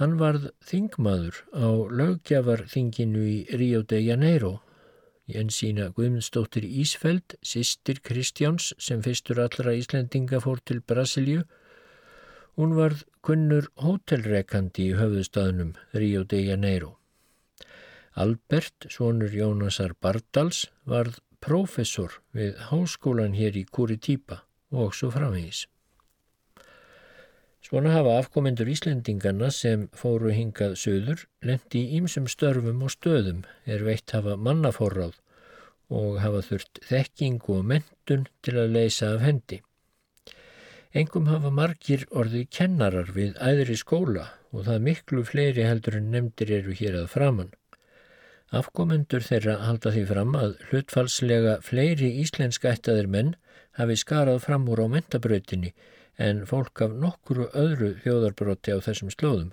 [0.00, 1.68] hann varð þingmaður á
[2.00, 4.58] lögjafarþinginu í Rio de Janeiro
[5.30, 11.44] Jensína Guðmundsdóttir Ísfeld, sýstir Kristjáns sem fyrstur allra Íslendinga fór til Brasilíu.
[12.58, 16.96] Hún varð kunnur hótelrekandi í höfðustafnum Rio de Janeiro.
[18.18, 25.66] Albert, sonur Jónasar Bardals, varð professor við háskólan hér í Curitiba og svo framhengis.
[27.64, 33.84] Svona hafa afkomendur Íslendingarna sem fóru hingað söður lendi í ýmsum störfum og stöðum er
[33.86, 35.20] veitt hafa mannaforráð
[35.90, 39.60] og hafa þurft þekking og mentun til að leysa af hendi.
[40.90, 46.50] Engum hafa margir orðið kennarar við æðri skóla og það miklu fleiri heldur en nefndir
[46.56, 47.52] eru hér að framann.
[48.50, 53.36] Afkomendur þeirra halda því fram að hlutfalslega fleiri íslenska ættaðir menn
[53.78, 55.70] hafi skarað fram úr á mentabrautinni
[56.18, 59.52] en fólk af nokkuru öðru þjóðarbróti á þessum slóðum.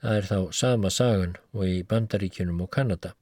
[0.00, 3.12] Það er þá sama sagan og í Bandaríkjunum og Kanada.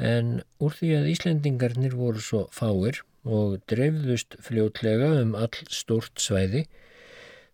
[0.00, 6.66] En úr því að Íslendingarnir voru svo fáir og dreifðust fljótlega um all stort svæði,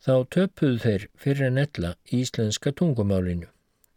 [0.03, 3.49] þá töpuð þeir fyrir en ella íslenska tungumálinu.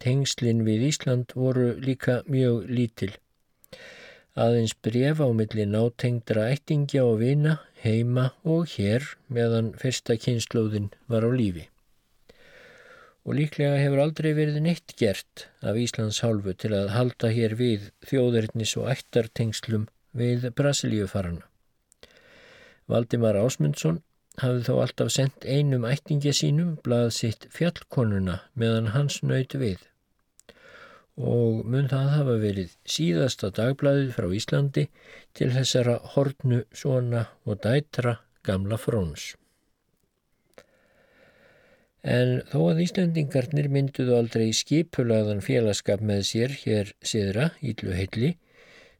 [0.02, 3.12] Tengslinn við Ísland voru líka mjög lítil.
[4.36, 11.24] Aðeins bref á milli nátengdra ættingja og vina, heima og hér meðan fyrsta kynnslóðin var
[11.24, 11.64] á lífi.
[13.24, 17.90] Og líklega hefur aldrei verið neitt gert af Íslands hálfu til að halda hér við
[18.06, 21.42] þjóðurnis og ættartengslum við Brasilíufarana.
[22.92, 24.00] Valdimar Ásmundsson
[24.42, 29.80] hafði þó alltaf sendt einum ættingja sínum blað sitt fjallkonuna meðan hans nöyt við.
[31.16, 34.84] Og mun það hafa verið síðasta dagbladið frá Íslandi
[35.38, 39.32] til þessara hortnu, svona og dætra gamla fróns.
[42.06, 48.36] En þó að Íslandingarnir mynduðu aldrei skipulaðan félagskap með sér hér siðra, íllu heilli,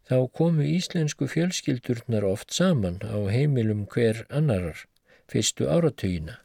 [0.07, 4.85] þá komu íslensku fjölskyldurnar oft saman á heimilum hver annarar,
[5.27, 6.39] fyrstu áratugina.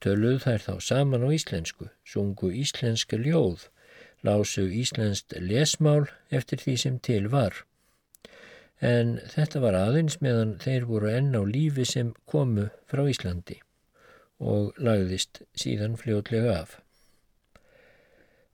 [0.00, 3.66] Töluð þær þá saman á íslensku, sungu íslenska ljóð,
[4.22, 7.64] lásu íslenskt lesmál eftir því sem til var.
[8.80, 13.56] En þetta var aðeins meðan þeir voru enn á lífi sem komu frá Íslandi
[14.36, 16.76] og lagðist síðan fljótlega af.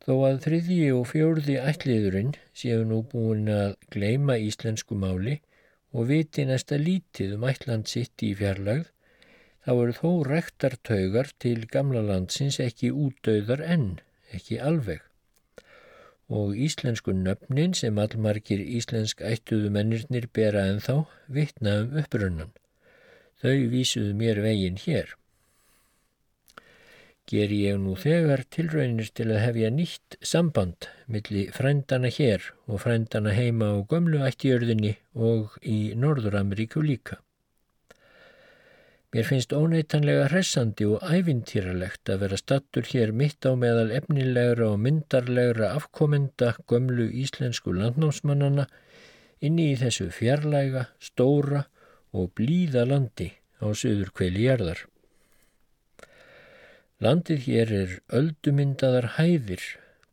[0.03, 5.37] Þó að þriðji og fjórði ætliðurinn séu nú búin að gleima íslensku máli
[5.95, 8.89] og viti næsta lítið um ætland sitt í fjarlagð,
[9.63, 13.89] þá eru þó rektartaugar til gamla landsins ekki útdauðar enn,
[14.35, 15.07] ekki alveg.
[16.33, 21.05] Og íslensku nöfnin sem allmargir íslensk ættuðu mennirnir bera en þá
[21.39, 22.51] vitna um upprunnan.
[23.39, 25.15] Þau vísuðu mér veginn hér
[27.33, 33.33] ger ég nú þegar tilraunir til að hefja nýtt samband milli frændana hér og frændana
[33.33, 37.23] heima á gömlu ættjörðinni og í Norður-Ameríku líka.
[39.13, 44.79] Mér finnst óneitanlega hressandi og ævintýralegt að vera stattur hér mitt á meðal efnilegra og
[44.85, 48.69] myndarlegra afkomenda gömlu íslensku landnámsmannana
[49.45, 51.67] inni í þessu fjarlæga, stóra
[52.13, 54.87] og blíða landi á söður kveli jarðar.
[57.03, 59.63] Landið hér er öldumyndaðar hæðir,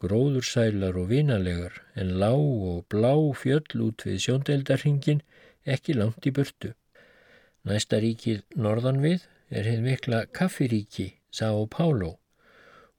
[0.02, 5.20] gróðursælar og vinalegar en lág og blá fjöll út við sjóndeldarhingin
[5.70, 6.72] ekki langt í burtu.
[7.70, 12.16] Næsta ríkið norðan við er hefð mikla kaffiríki, São Paulo,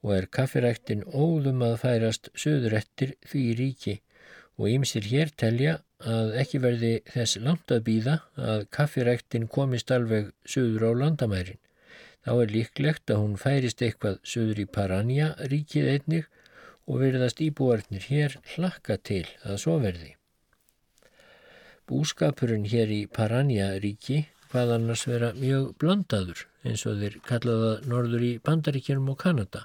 [0.06, 3.96] og er kaffiræktin óðum að færast söðurettir því ríki
[4.54, 10.30] og ýmsir hér telja að ekki verði þess langt að býða að kaffiræktin komist alveg
[10.46, 11.58] söður á landamærin
[12.26, 16.28] þá er líklegt að hún færist eitthvað söður í Paranja ríkið einnig
[16.90, 20.14] og verðast íbúarnir hér hlakka til að svo verði.
[21.90, 28.26] Búskapurinn hér í Paranja ríki hvað annars vera mjög blandaður eins og þeir kallaða norður
[28.26, 29.64] í Bandaríkjum og Kanada.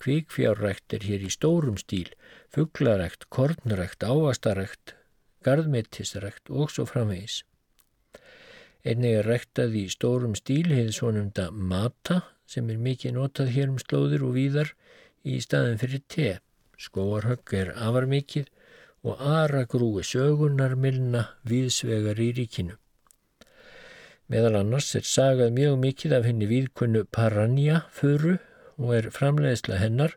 [0.00, 2.08] Kvikfjárrækt er hér í stórum stíl,
[2.54, 4.94] fugglarækt, kornrækt, ávastarækt,
[5.44, 7.42] gardmetisrækt og svo framvegis.
[8.80, 13.80] Einnig er rektað í stórum stíl hefði svonumda mata sem er mikið notað hér um
[13.82, 14.70] slóðir og víðar
[15.28, 16.30] í staðin fyrir te.
[16.80, 18.48] Skóarhögg er afar mikið
[19.04, 22.78] og aragrúi sögunar milna viðsvegar í ríkinu.
[24.30, 28.36] Meðal annars er sagað mjög mikið af henni viðkunnu Paranja föru
[28.80, 30.14] og er framleiðsla hennar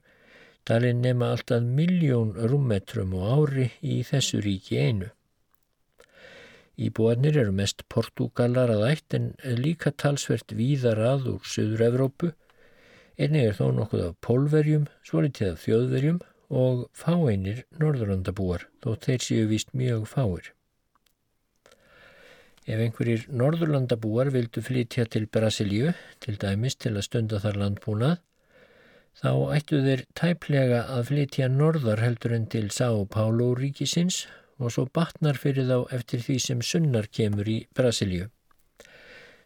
[0.64, 5.10] talin nema alltaf miljón rúmmetrum og ári í þessu ríki einu.
[6.74, 9.28] Íbúarnir eru mest portugalar að ætt en
[9.62, 12.32] líka talsvert víðar að úr Suður-Evrópu.
[13.14, 16.20] Einnig er þó nokkuð af pólverjum, svolítið af þjóðverjum
[16.50, 20.50] og fáeinir norðurlandabúar, þó þeir séu vist mjög fáir.
[22.66, 25.94] Ef einhverjir norðurlandabúar vildu flytja til Brasilíu,
[26.26, 28.22] til dæmis til að stunda þar landbúnað,
[29.22, 34.86] þá ættu þeir tæplega að flytja norðar heldur en til São Paulo ríkisins og svo
[34.94, 38.30] batnar fyrir þá eftir því sem sunnar kemur í Brasilíu.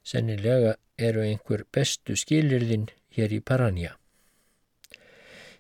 [0.03, 3.95] Sennilega eru einhver bestu skilirðin hér í Paranja.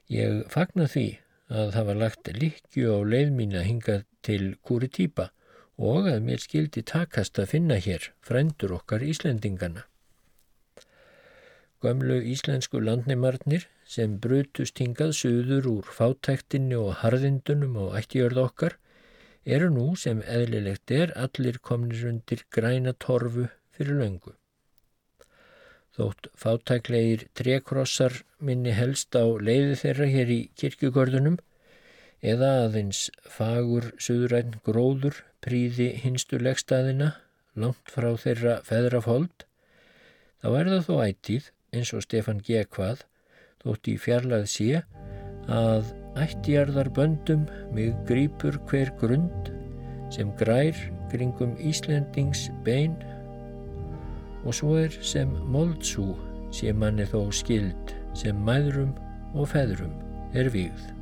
[0.07, 1.07] Ég fagnar því
[1.47, 5.31] að það var lagt likju á leið mín að hinga til Curitiba
[5.77, 9.85] og að mér skildi takast að finna hér frændur okkar Íslendingana.
[11.83, 18.77] Gömlu íslensku landneimarnir sem brutust hingað suður úr fátæktinni og harðindunum og ættjörð okkar
[19.55, 24.33] eru nú sem eðlilegt er allir komnir undir græna torfu fyrir löngu.
[25.97, 31.39] Þótt fátæklegir trekrossar minni helst á leiði þeirra hér í kirkjugörðunum
[32.21, 37.13] eða aðeins fagur suðræn gróður príði hinstu leggstaðina
[37.57, 39.45] langt frá þeirra feðrafold,
[40.41, 42.65] þá er það þó ættíð eins og Stefan G.
[42.65, 43.05] hvað
[43.63, 44.83] þótt í fjarlað sé
[45.47, 45.89] að
[46.23, 49.51] ættjarðar böndum mig grýpur hver grund
[50.13, 50.77] sem grær
[51.11, 52.95] kringum Íslendings bein
[54.43, 56.13] og svo er sem moldsú
[56.55, 58.93] sé manni þó skild sem mæðrum
[59.35, 59.93] og feðrum
[60.37, 60.96] er vígð.